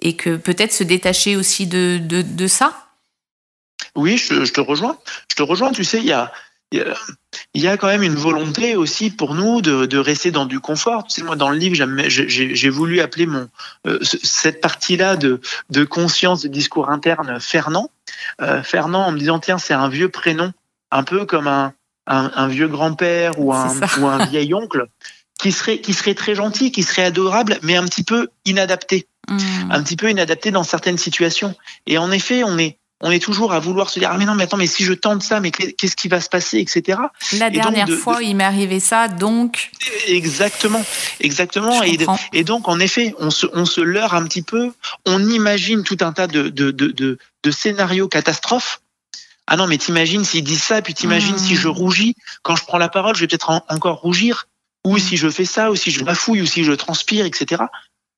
[0.00, 2.86] et que peut-être se détacher aussi de, de, de ça.
[3.94, 4.96] Oui, je, je te rejoins.
[5.30, 5.70] Je te rejoins.
[5.72, 6.32] Tu sais, il y a,
[6.72, 6.94] il y a-
[7.54, 10.60] il y a quand même une volonté aussi pour nous de, de rester dans du
[10.60, 11.04] confort.
[11.04, 11.76] Tu sais, moi, dans le livre,
[12.08, 13.48] j'ai voulu appeler mon
[13.86, 17.90] euh, ce- cette partie-là de, de conscience, de discours interne, Fernand.
[18.40, 20.52] Euh, Fernand, en me disant tiens, c'est un vieux prénom,
[20.90, 21.72] un peu comme un,
[22.06, 24.86] un, un vieux grand-père ou un, ou un vieil oncle,
[25.40, 29.70] qui serait qui serait très gentil, qui serait adorable, mais un petit peu inadapté Hmm.
[29.70, 31.54] un petit peu inadapté dans certaines situations.
[31.86, 34.34] Et en effet, on est on est toujours à vouloir se dire ah mais non
[34.34, 36.98] mais attends mais si je tente ça mais qu'est-ce qui va se passer etc.
[37.38, 39.70] La et donc dernière de- fois, de- il m'est arrivé ça, donc
[40.06, 40.84] Exactement,
[41.20, 41.80] exactement.
[42.32, 44.72] Et, donc en effet, on se on se leurre un petit peu,
[45.06, 46.88] on imagine tout un tas de de de,
[47.44, 48.80] de, scénarios catastrophes.
[49.46, 51.38] Ah non mais t'imagines s'ils disent ça puis t'imagines Hmm.
[51.38, 54.46] si je rougis quand je prends la parole je vais peut-être en- encore rougir
[54.84, 55.00] ou Hmm.
[55.00, 57.62] si je fais ça ou si je bafouille ou si je transpire etc.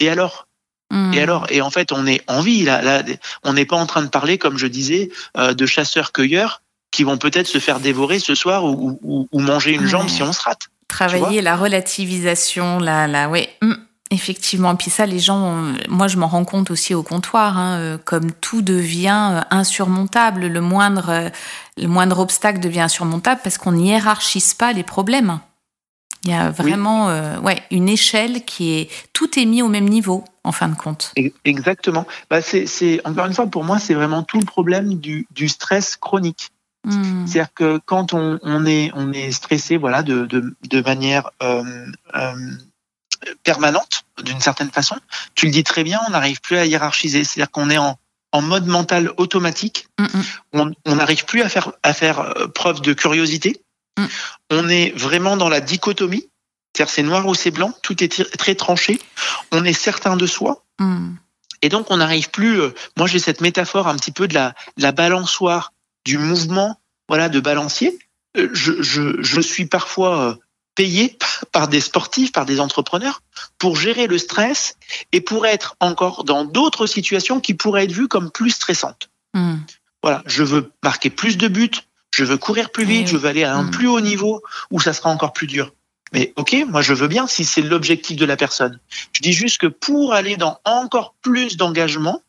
[0.01, 0.49] Et alors?
[0.91, 1.13] Hmm.
[1.15, 2.83] Et alors, et en fait, on est en vie là.
[2.83, 3.03] là
[3.45, 7.19] on n'est pas en train de parler, comme je disais, euh, de chasseurs-cueilleurs qui vont
[7.19, 10.09] peut-être se faire dévorer ce soir ou, ou, ou manger une jambe Ouais.
[10.09, 10.63] si on se rate.
[10.89, 13.77] travailler la relativisation, la, la, ouais, hum,
[14.11, 14.75] effectivement.
[14.75, 18.33] Puis ça, les gens, moi, je m'en rends compte aussi au comptoir, hein, euh, comme
[18.33, 21.29] tout devient euh, insurmontable, le moindre, euh,
[21.77, 25.39] le moindre obstacle devient insurmontable parce qu'on n'y hiérarchise pas les problèmes.
[26.25, 29.89] Il y a vraiment, euh, ouais, une échelle qui est, tout est mis au même
[29.89, 31.13] niveau, en fin de compte.
[31.19, 32.07] E- Exactement.
[32.29, 35.97] Bah, c'est, encore une fois pour moi, c'est vraiment tout le problème du, du stress
[35.97, 36.51] chronique.
[36.89, 41.31] Hum, C'est-à-dire que quand on, on est on est stressé, voilà, de de, de manière
[41.43, 41.63] euh,
[42.15, 42.33] euh,
[43.43, 44.97] permanente, d'une certaine façon,
[45.35, 47.25] tu le dis très bien, on n'arrive plus à hiérarchiser.
[47.25, 47.99] C'est-à-dire qu'on est en
[48.33, 49.89] en mode mental automatique.
[49.99, 50.09] hum.
[50.55, 53.63] on on n'arrive plus à faire à faire euh, preuve de curiosité.
[53.99, 54.05] Mm.
[54.51, 56.29] On est vraiment dans la dichotomie,
[56.75, 59.01] c'est-à-dire c'est noir ou c'est blanc, tout est très tranché.
[59.53, 61.17] On est certain de soi hum.
[61.63, 62.61] et donc on n'arrive plus.
[62.61, 65.73] euh, moi j'ai cette métaphore un petit peu de la de la balançoire,
[66.05, 67.99] du mouvement, voilà, de balancier.
[68.37, 70.35] Euh, Je je je suis parfois euh,
[70.77, 71.19] payé
[71.53, 73.23] par des sportifs, par des entrepreneurs
[73.59, 74.77] pour gérer le stress
[75.13, 79.11] et pour être encore dans d'autres situations qui pourraient être vues comme plus stressantes.
[79.35, 79.61] Hum.
[80.03, 81.71] Voilà, je veux marquer plus de buts,
[82.15, 84.81] je veux courir plus vite, Eh je veux aller à un plus haut niveau où
[84.81, 85.73] ça sera encore plus dur.
[86.13, 88.79] Mais ok, moi je veux bien si c'est l'objectif de la personne.
[89.13, 92.23] Je dis juste que pour aller dans encore plus d'engagement,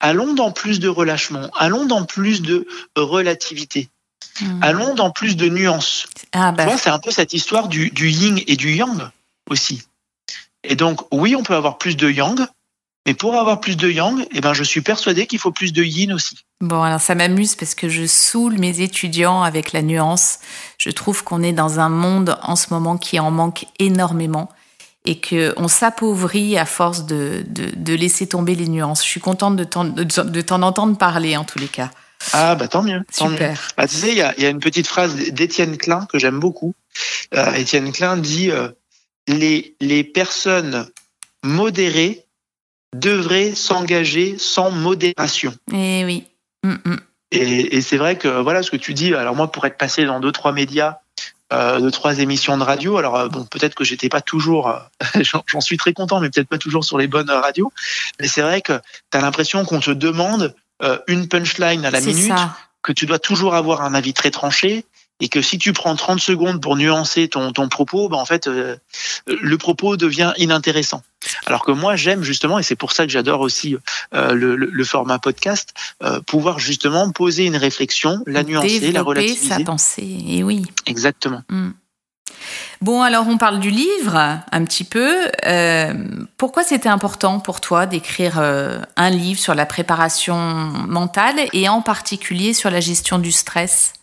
[0.00, 3.88] allons dans plus de relâchement, allons dans plus de relativité.
[4.40, 4.62] Mmh.
[4.62, 6.08] Allons dans plus de nuances.
[6.32, 6.76] Ah bah.
[6.76, 9.10] c'est un peu cette histoire du, du yin et du yang
[9.48, 9.82] aussi.
[10.64, 12.40] Et donc, oui, on peut avoir plus de yang,
[13.06, 15.82] mais pour avoir plus de yang, eh ben, je suis persuadé qu'il faut plus de
[15.82, 16.38] yin aussi.
[16.60, 20.38] Bon, alors ça m'amuse parce que je saoule mes étudiants avec la nuance.
[20.78, 24.50] Je trouve qu'on est dans un monde en ce moment qui en manque énormément
[25.04, 29.02] et qu'on s'appauvrit à force de, de, laisser tomber les nuances.
[29.04, 31.90] Je suis contente de t'en, de, t'en entendre parler en tous les cas.
[32.32, 33.02] Ah bah tant mieux.
[33.12, 33.68] Super.
[33.76, 36.40] Bah, tu sais, il y a, y a, une petite phrase d'Étienne Klein que j'aime
[36.40, 36.74] beaucoup.
[37.34, 38.70] Euh, Étienne Klein dit euh,
[39.28, 40.88] les, les personnes
[41.42, 42.24] modérées
[42.94, 45.54] devraient s'engager sans modération.
[45.72, 46.24] Eh oui.
[46.62, 46.96] Mm, mm.
[47.32, 49.14] Et, et c'est vrai que voilà ce que tu dis.
[49.14, 50.98] Alors moi, pour être passé dans deux trois médias,
[51.52, 52.96] euh, deux trois émissions de radio.
[52.96, 54.78] Alors euh, bon, peut-être que j'étais pas toujours, euh,
[55.46, 57.72] j'en suis très content, mais peut-être pas toujours sur les bonnes radios.
[58.20, 58.80] Mais c'est vrai que
[59.10, 62.32] tu as l'impression qu'on te demande euh, une punchline à la minute,
[62.82, 64.84] que tu dois toujours avoir un avis très tranché,
[65.20, 68.48] et que si tu prends 30 secondes pour nuancer ton, ton propos, ben en fait,
[68.48, 68.76] euh,
[69.26, 71.02] le propos devient inintéressant.
[71.46, 73.76] Alors que moi, j'aime justement, et c'est pour ça que j'adore aussi
[74.12, 75.72] euh, le, le, format podcast,
[76.02, 79.48] euh, pouvoir justement poser une réflexion, la nuancer, la relativiser.
[79.48, 80.64] sa pensée, et oui.
[80.86, 81.42] Exactement.
[81.48, 81.70] Hmm.
[82.82, 85.30] Bon, alors on parle du livre un petit peu.
[86.36, 92.52] pourquoi c'était important pour toi d'écrire un livre sur la préparation mentale et en particulier
[92.52, 93.94] sur la gestion du stress?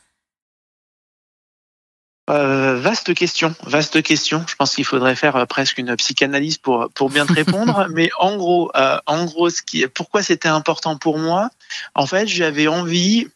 [2.29, 4.45] Euh, vaste question, vaste question.
[4.47, 7.87] Je pense qu'il faudrait faire euh, presque une psychanalyse pour pour bien te répondre.
[7.93, 11.49] Mais en gros, euh, en gros, ce qui, pourquoi c'était important pour moi
[11.95, 13.27] En fait, j'avais envie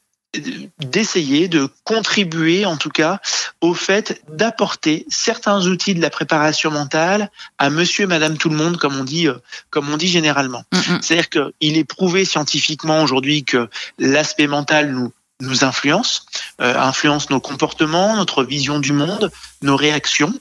[0.80, 3.20] d'essayer de contribuer, en tout cas,
[3.62, 8.58] au fait d'apporter certains outils de la préparation mentale à Monsieur, et Madame, tout le
[8.58, 9.28] monde, comme on dit,
[9.70, 10.64] comme on dit généralement.
[10.74, 11.02] Mm, mm.
[11.02, 16.26] C'est-à-dire qu'il est prouvé scientifiquement aujourd'hui que l'aspect mental nous nous influence,
[16.62, 20.34] euh, influence nos comportements, notre vision du monde, nos réactions.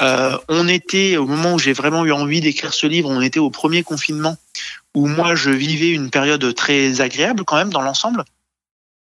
[0.00, 3.40] Euh, on était, au moment où j'ai vraiment eu envie d'écrire ce livre, on était
[3.40, 4.36] au premier confinement
[4.94, 8.24] où moi je vivais une période très agréable quand même dans l'ensemble.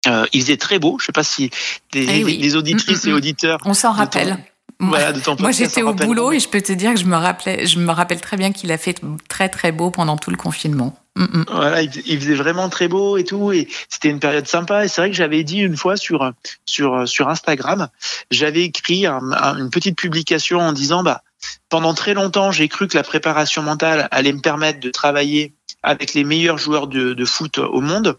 [0.08, 0.98] Euh, il faisait très beau.
[1.00, 1.50] Je sais pas si
[1.94, 3.60] les, eh les auditrices et auditeurs.
[3.66, 4.38] On s'en rappelle.
[4.80, 7.78] Voilà, Moi, j'étais au boulot et je peux te dire que je me rappelais, je
[7.78, 10.98] me rappelle très bien qu'il a fait très très beau pendant tout le confinement.
[11.16, 14.86] Voilà, il, faisait vraiment très beau et tout, et c'était une période sympa.
[14.86, 16.32] Et c'est vrai que j'avais dit une fois sur
[16.66, 17.90] sur sur Instagram,
[18.32, 21.22] j'avais écrit une petite publication en disant bah
[21.70, 26.14] pendant très longtemps j'ai cru que la préparation mentale allait me permettre de travailler avec
[26.14, 28.18] les meilleurs joueurs de, de foot au monde.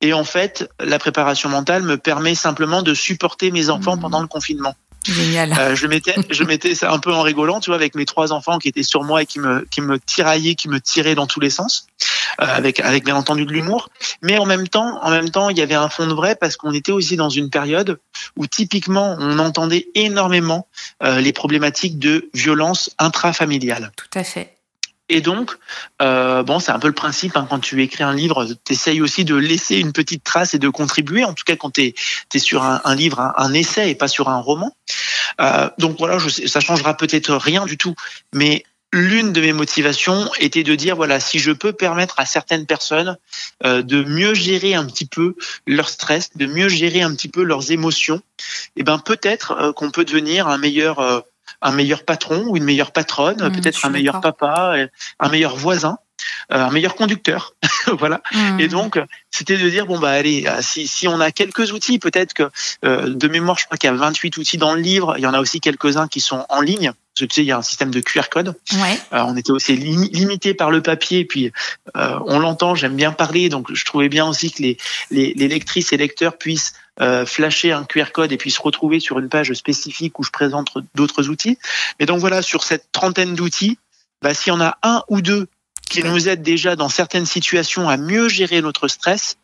[0.00, 4.00] Et en fait, la préparation mentale me permet simplement de supporter mes enfants mm.
[4.00, 4.74] pendant le confinement.
[5.06, 5.54] Génial.
[5.58, 8.32] Euh, je mettais, je mettais ça un peu en rigolant, tu vois, avec mes trois
[8.32, 11.26] enfants qui étaient sur moi et qui me, qui me tiraillaient, qui me tiraient dans
[11.26, 11.86] tous les sens,
[12.40, 13.88] euh, avec, avec bien entendu de l'humour.
[14.22, 16.56] Mais en même temps, en même temps, il y avait un fond de vrai parce
[16.56, 17.98] qu'on était aussi dans une période
[18.36, 20.66] où typiquement on entendait énormément
[21.02, 23.92] euh, les problématiques de violence intrafamiliale.
[23.96, 24.54] Tout à fait.
[25.10, 25.58] Et donc,
[26.00, 29.02] euh, bon, c'est un peu le principe, hein, quand tu écris un livre, tu essayes
[29.02, 31.92] aussi de laisser une petite trace et de contribuer, en tout cas quand tu
[32.32, 34.72] es, sur un, un livre, un, essai et pas sur un roman.
[35.40, 37.96] Euh, donc voilà, je ça changera peut-être rien du tout,
[38.32, 42.66] mais l'une de mes motivations était de dire, voilà, si je peux permettre à certaines
[42.66, 43.16] personnes
[43.64, 45.34] euh, de mieux gérer un petit peu
[45.66, 48.20] leur stress, de mieux gérer un petit peu leurs émotions,
[48.76, 51.20] eh ben peut-être euh, qu'on peut devenir un meilleur euh,
[51.62, 54.74] un meilleur patron ou une meilleure patronne, mmh, peut-être un meilleur papa,
[55.18, 56.09] un meilleur voisin, euh,
[56.50, 57.54] un meilleur conducteur.
[57.98, 58.22] voilà.
[58.32, 58.60] Mmh.
[58.60, 58.98] Et donc,
[59.30, 62.50] c'était de dire, bon, bah allez, euh, si, si on a quelques outils, peut-être que
[62.84, 65.26] euh, de mémoire, je crois qu'il y a 28 outils dans le livre, il y
[65.26, 66.92] en a aussi quelques-uns qui sont en ligne.
[67.16, 68.54] Tu sais, il y a un système de QR code.
[68.72, 68.98] Ouais.
[69.12, 71.52] on était aussi limité par le papier, puis
[71.94, 74.78] on l'entend, j'aime bien parler, donc je trouvais bien aussi que les,
[75.10, 79.00] les, les lectrices et lecteurs puissent euh, flasher un QR code et puis se retrouver
[79.00, 81.56] sur une page spécifique où je présente d'autres outils.
[81.98, 83.78] Mais donc voilà, sur cette trentaine d'outils,
[84.20, 85.48] bah, s'il y en a un ou deux
[85.90, 89.36] qui nous aident déjà dans certaines situations à mieux gérer notre stress,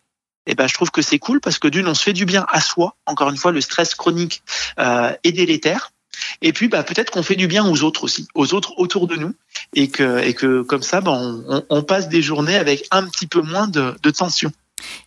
[0.46, 2.46] eh ben, je trouve que c'est cool parce que d'une, on se fait du bien
[2.48, 2.96] à soi.
[3.04, 4.42] Encore une fois, le stress chronique
[4.78, 5.92] euh, est délétère.
[6.40, 9.16] Et puis, bah, peut-être qu'on fait du bien aux autres aussi, aux autres autour de
[9.16, 9.34] nous,
[9.74, 13.26] et que, et que comme ça, bah, on, on passe des journées avec un petit
[13.26, 14.52] peu moins de, de tension.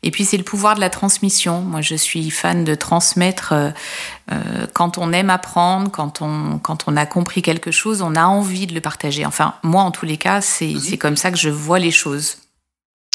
[0.03, 1.61] Et puis c'est le pouvoir de la transmission.
[1.61, 3.53] Moi, je suis fan de transmettre.
[3.53, 3.69] Euh,
[4.31, 8.25] euh, quand on aime apprendre, quand on, quand on a compris quelque chose, on a
[8.25, 9.25] envie de le partager.
[9.25, 10.97] Enfin, moi, en tous les cas, c'est mhm.
[10.97, 12.37] comme ça que je vois les choses.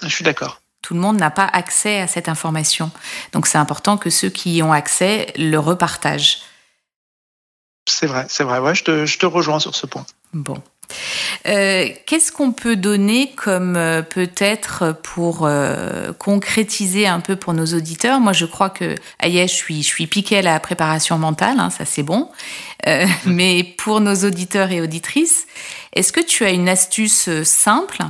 [0.02, 0.60] Je suis d'accord.
[0.82, 2.90] Tout le monde n'a pas accès à cette information.
[3.32, 6.42] Donc c'est important que ceux qui y ont accès le repartagent.
[7.88, 8.58] C'est vrai, c'est vrai.
[8.58, 10.04] Ouais, je te, je te rejoins sur ce point.
[10.34, 10.62] Bon.
[11.46, 17.66] Euh, Qu'est-ce qu'on peut donner comme euh, peut-être pour euh, concrétiser un peu pour nos
[17.66, 18.20] auditeurs?
[18.20, 21.70] Moi, je crois que Aïe, je suis, je suis piquée à la préparation mentale, hein,
[21.70, 22.28] ça c'est bon.
[23.24, 25.46] Mais pour nos auditeurs et auditrices,
[25.94, 28.02] est-ce que tu as une astuce simple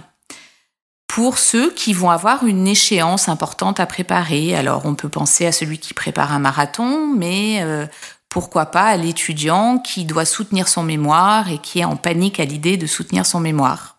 [1.15, 4.57] pour ceux qui vont avoir une échéance importante à préparer?
[4.57, 7.87] Alors, on peut penser à celui qui prépare un marathon, mais euh,
[8.35, 12.45] pourquoi pas à l'étudiant qui doit soutenir son mémoire et qui est en panique à
[12.45, 13.99] l'idée de soutenir son mémoire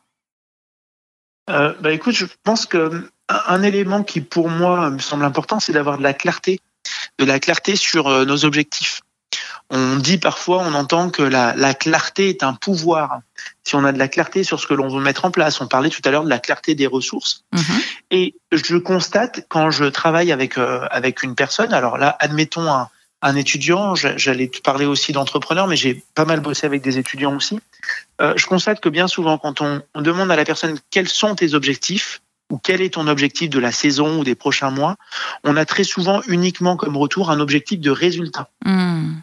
[1.49, 5.61] Euh, bah écoute, je pense que un, un élément qui pour moi me semble important,
[5.61, 6.59] c'est d'avoir de la clarté,
[7.17, 8.99] de la clarté sur euh, nos objectifs.
[9.69, 13.21] On dit parfois, on entend que la, la clarté est un pouvoir.
[13.63, 15.67] Si on a de la clarté sur ce que l'on veut mettre en place, on
[15.69, 17.45] parlait tout à l'heure de la clarté des ressources.
[17.53, 17.79] Mhm.
[18.11, 22.89] Et je constate quand je travaille avec euh, avec une personne, alors là, admettons un,
[23.21, 26.97] un étudiant, j'a- j'allais te parler aussi d'entrepreneur, mais j'ai pas mal bossé avec des
[26.97, 27.59] étudiants aussi.
[28.21, 31.35] Euh, je constate que bien souvent, quand on, on demande à la personne quels sont
[31.35, 34.95] tes objectifs ou quel est ton objectif de la saison ou des prochains mois,
[35.43, 38.49] on a très souvent uniquement comme retour un objectif de résultat.
[38.63, 39.13] Hmm.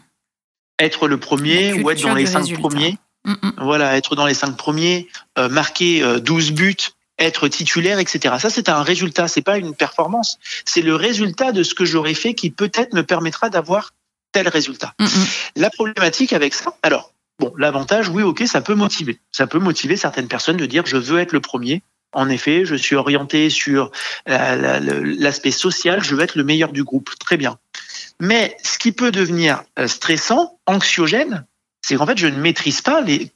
[0.79, 2.61] Être le premier ou être dans les cinq résultat.
[2.61, 2.97] premiers.
[3.25, 3.53] Mm, mm.
[3.59, 6.75] Voilà, être dans les cinq premiers, euh, marquer euh, 12 buts,
[7.19, 8.35] être titulaire, etc.
[8.39, 10.39] Ça, c'est un résultat, c'est pas une performance.
[10.65, 13.91] C'est le résultat de ce que j'aurais fait qui peut-être me permettra d'avoir
[14.31, 14.93] tel résultat.
[14.99, 15.25] Mm, mm.
[15.57, 19.19] La problématique avec ça, alors, bon, l'avantage, oui, ok, ça peut motiver.
[19.31, 21.83] Ça peut motiver certaines personnes de dire je veux être le premier.
[22.13, 23.91] En effet, je suis orienté sur
[24.27, 27.09] le- l'aspect social, je veux être le meilleur du groupe.
[27.19, 27.57] Très bien.
[28.19, 31.45] Mais ce qui peut devenir euh, stressant, anxiogène,
[31.81, 33.31] c'est qu'en fait, je ne maîtrise pas les,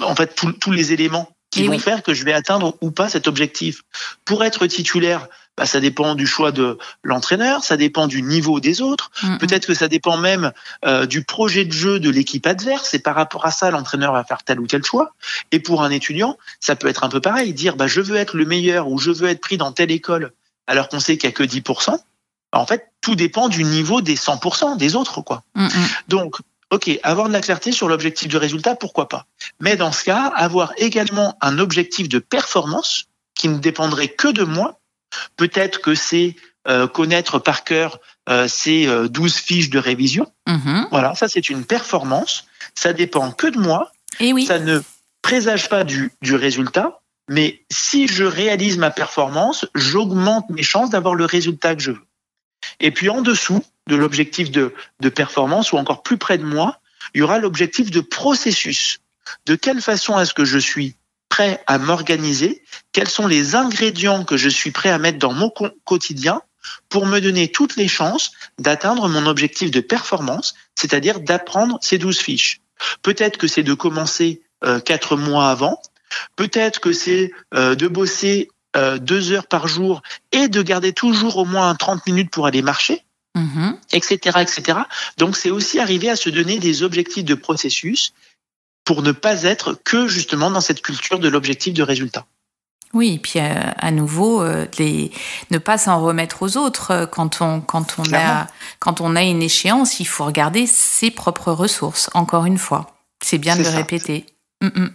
[0.00, 1.78] en fait, tous les éléments qui vont oui.
[1.78, 3.82] faire que je vais atteindre ou pas cet objectif.
[4.24, 8.80] Pour être titulaire, bah, ça dépend du choix de l'entraîneur, ça dépend du niveau des
[8.80, 9.10] autres.
[9.38, 10.52] Peut-être que ça dépend même
[10.86, 14.24] euh, du projet de jeu de l'équipe adverse et par rapport à ça, l'entraîneur va
[14.24, 15.14] faire tel ou tel choix.
[15.52, 18.34] Et pour un étudiant, ça peut être un peu pareil, dire bah, je veux être
[18.34, 20.32] le meilleur ou je veux être pris dans telle école
[20.66, 21.90] alors qu'on sait qu'il n'y a que 10%.
[21.90, 21.98] Bah,
[22.58, 25.20] En fait, tout dépend du niveau des 100% des autres.
[25.20, 25.42] quoi.
[26.08, 26.36] Donc,
[26.72, 29.26] ok, avoir de la clarté sur l'objectif de résultat, pourquoi pas.
[29.60, 33.04] Mais dans ce cas, avoir également un objectif de performance
[33.34, 34.80] qui ne dépendrait que de moi.
[35.36, 36.34] Peut-être que c'est
[36.66, 40.32] euh, connaître par cœur euh, ces euh, 12 fiches de révision.
[40.48, 40.88] Mhm.
[40.90, 42.46] Voilà, ça c'est une performance.
[42.74, 43.92] Ça dépend que de moi.
[44.18, 44.46] Et oui.
[44.46, 44.80] Ça ne
[45.20, 47.00] présage pas du, du résultat.
[47.28, 52.06] Mais si je réalise ma performance, j'augmente mes chances d'avoir le résultat que je veux.
[52.80, 54.72] Et puis en dessous de l'objectif de,
[55.14, 56.78] performance, ou encore plus près de moi,
[57.14, 58.98] il y aura l'objectif de processus.
[59.46, 60.96] De quelle façon est-ce que je suis
[61.28, 62.62] prêt à m'organiser?
[62.92, 65.50] Quels sont les ingrédients que je suis prêt à mettre dans mon
[65.84, 66.42] quotidien
[66.88, 72.18] pour me donner toutes les chances d'atteindre mon objectif de performance, c'est-à-dire d'apprendre ces 12
[72.18, 72.60] fiches?
[73.02, 75.80] Peut-être que c'est de commencer euh, quatre mois avant,
[76.36, 81.36] peut-être que c'est euh, de bosser euh, deux heures par jour et de garder toujours
[81.36, 83.78] au moins 30 minutes pour aller marcher, Mhm.
[83.92, 84.80] etc., etc.
[85.16, 88.12] Donc c'est aussi arriver à se donner des objectifs de processus
[88.84, 92.26] pour ne pas être que justement dans cette culture de l'objectif de résultat.
[92.92, 95.10] Oui, et puis euh, à nouveau, euh, les...
[95.50, 98.46] ne pas s'en remettre aux autres euh, quand on quand on a
[98.80, 102.10] quand on a une échéance, il faut regarder ses propres ressources.
[102.12, 103.76] Encore une fois, c'est bien de le ça.
[103.76, 104.26] répéter.
[104.60, 104.90] Mm, mm.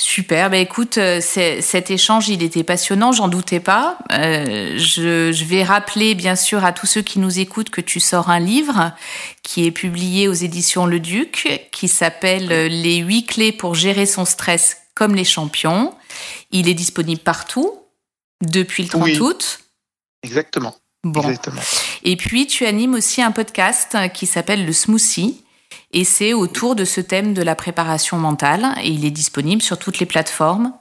[0.00, 3.98] Super, bah écoute, euh, cet échange, il était passionnant, j'en doutais pas.
[4.12, 7.98] Euh, je, je vais rappeler bien sûr à tous ceux qui nous écoutent que tu
[7.98, 8.92] sors un livre
[9.42, 14.06] qui est publié aux éditions Le Duc, qui s'appelle euh, Les huit clés pour gérer
[14.06, 15.92] son stress comme les champions.
[16.52, 17.72] Il est disponible partout
[18.40, 19.18] depuis le 30 Oui.
[19.20, 19.58] août.
[20.22, 20.76] Exactement.
[21.02, 21.22] Bon.
[21.22, 21.60] Exactement.
[22.04, 25.42] Et puis, tu animes aussi un podcast qui s'appelle Le Smoothie.
[25.92, 28.66] Et c'est autour de ce thème de la préparation mentale.
[28.82, 30.72] Et il est disponible sur toutes les plateformes.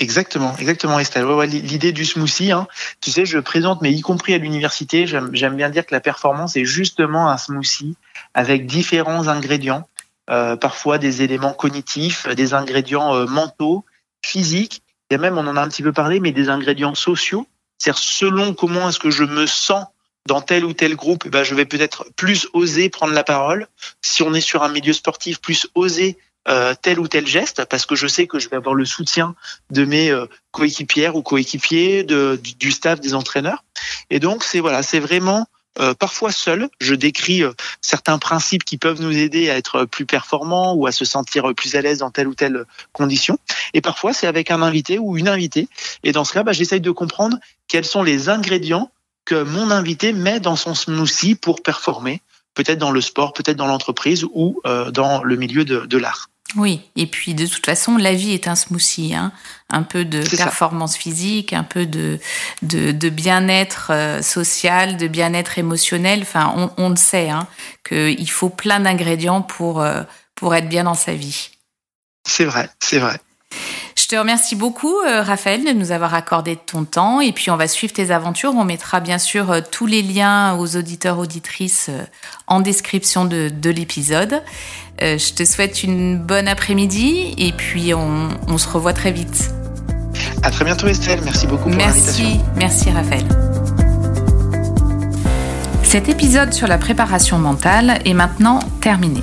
[0.00, 1.26] Exactement, exactement, Estelle.
[1.46, 2.66] L'idée du smoothie, hein,
[3.00, 6.00] tu sais, je présente, mais y compris à l'université, j'aime j'aime bien dire que la
[6.00, 7.96] performance est justement un smoothie
[8.34, 9.88] avec différents ingrédients,
[10.30, 13.84] euh, parfois des éléments cognitifs, des ingrédients euh, mentaux,
[14.20, 17.46] physiques, et même, on en a un petit peu parlé, mais des ingrédients sociaux.
[17.78, 19.86] C'est-à-dire selon comment est-ce que je me sens
[20.26, 23.68] dans tel ou tel groupe, eh ben, je vais peut-être plus oser prendre la parole.
[24.00, 26.16] Si on est sur un milieu sportif, plus oser
[26.48, 29.34] euh, tel ou tel geste, parce que je sais que je vais avoir le soutien
[29.70, 33.64] de mes euh, coéquipières ou coéquipiers, de, du, staff, des entraîneurs.
[34.10, 35.46] Et donc c'est voilà, c'est vraiment
[35.78, 36.68] euh, parfois seul.
[36.80, 40.92] Je décris euh, certains principes qui peuvent nous aider à être plus performants ou à
[40.92, 43.38] se sentir plus à l'aise dans telle ou telle condition.
[43.74, 45.68] Et parfois c'est avec un invité ou une invitée.
[46.02, 47.38] Et dans ce cas, bah, j'essaye de comprendre
[47.68, 48.90] quels sont les ingrédients
[49.24, 52.22] que mon invité met dans son smoothie pour performer,
[52.54, 56.28] peut-être dans le sport, peut-être dans l'entreprise ou euh, dans le milieu de, de l'art.
[56.56, 59.32] Oui, et puis de toute façon, la vie est un smoothie, hein.
[59.70, 60.36] un peu de ça.
[60.36, 62.20] performance physique, un peu de,
[62.62, 66.20] de, de bien-être euh, social, de bien-être émotionnel.
[66.22, 67.48] Enfin, on, on le sait, hein,
[67.88, 70.02] qu'il faut plein d'ingrédients pour, euh,
[70.36, 71.50] pour être bien dans sa vie.
[72.28, 73.18] C'est vrai, c'est vrai.
[74.04, 77.22] Je te remercie beaucoup, euh, Raphaël, de nous avoir accordé ton temps.
[77.22, 78.52] Et puis, on va suivre tes aventures.
[78.54, 82.02] On mettra bien sûr euh, tous les liens aux auditeurs, auditrices euh,
[82.46, 84.42] en description de, de l'épisode.
[85.00, 89.50] Je te souhaite une bonne après-midi et puis on, on se revoit très vite.
[90.42, 92.24] À très bientôt Estelle, merci beaucoup pour l'invitation.
[92.24, 93.24] Merci, merci Raphaël.
[95.82, 99.22] Cet épisode sur la préparation mentale est maintenant terminé.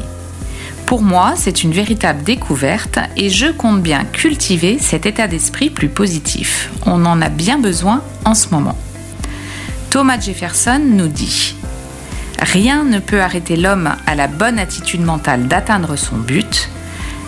[0.91, 5.87] Pour moi, c'est une véritable découverte et je compte bien cultiver cet état d'esprit plus
[5.87, 6.69] positif.
[6.85, 8.77] On en a bien besoin en ce moment.
[9.89, 11.55] Thomas Jefferson nous dit
[12.41, 16.69] Rien ne peut arrêter l'homme à la bonne attitude mentale d'atteindre son but.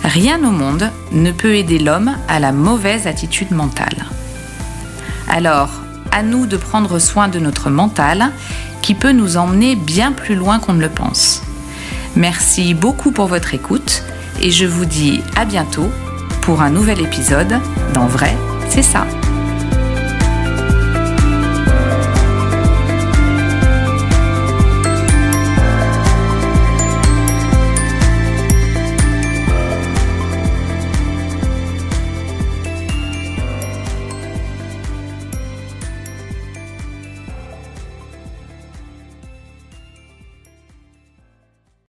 [0.04, 4.08] Rien au monde ne peut aider l'homme à la mauvaise attitude mentale.
[5.30, 5.70] Alors,
[6.12, 8.30] à nous de prendre soin de notre mental
[8.82, 11.43] qui peut nous emmener bien plus loin qu'on ne le pense.
[12.16, 14.04] Merci beaucoup pour votre écoute
[14.42, 15.90] et je vous dis à bientôt
[16.42, 17.60] pour un nouvel épisode
[17.94, 18.36] dans Vrai,
[18.70, 19.06] c'est ça.